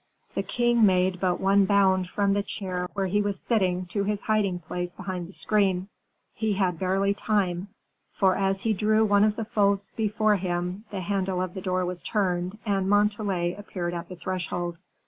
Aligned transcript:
The 0.33 0.41
king 0.41 0.83
made 0.83 1.19
but 1.19 1.39
one 1.39 1.65
bound 1.65 2.09
from 2.09 2.33
the 2.33 2.41
chair 2.41 2.87
where 2.93 3.05
he 3.05 3.21
was 3.21 3.39
sitting 3.39 3.85
to 3.91 4.03
his 4.03 4.21
hiding 4.21 4.57
place 4.57 4.95
behind 4.95 5.27
the 5.27 5.31
screen. 5.31 5.89
He 6.33 6.53
had 6.53 6.79
barely 6.79 7.13
time; 7.13 7.67
for 8.09 8.35
as 8.35 8.61
he 8.61 8.73
drew 8.73 9.05
one 9.05 9.23
of 9.23 9.35
the 9.35 9.45
folds 9.45 9.91
before 9.91 10.37
him, 10.37 10.85
the 10.89 11.01
handle 11.01 11.39
of 11.39 11.53
the 11.53 11.61
door 11.61 11.85
was 11.85 12.01
turned, 12.01 12.57
and 12.65 12.89
Montalais 12.89 13.53
appeared 13.53 13.93
at 13.93 14.09
the 14.09 14.15
threshold. 14.15 14.79